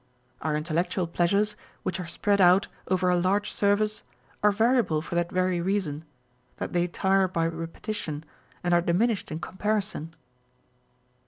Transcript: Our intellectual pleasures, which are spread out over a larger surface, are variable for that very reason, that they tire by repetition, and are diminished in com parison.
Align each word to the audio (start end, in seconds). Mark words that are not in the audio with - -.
Our 0.41 0.55
intellectual 0.55 1.05
pleasures, 1.05 1.55
which 1.83 1.99
are 1.99 2.07
spread 2.07 2.41
out 2.41 2.67
over 2.87 3.09
a 3.11 3.17
larger 3.19 3.51
surface, 3.53 4.01
are 4.41 4.49
variable 4.51 5.03
for 5.03 5.13
that 5.13 5.31
very 5.31 5.61
reason, 5.61 6.05
that 6.57 6.73
they 6.73 6.87
tire 6.87 7.27
by 7.27 7.45
repetition, 7.45 8.23
and 8.63 8.73
are 8.73 8.81
diminished 8.81 9.31
in 9.31 9.37
com 9.37 9.57
parison. 9.57 10.15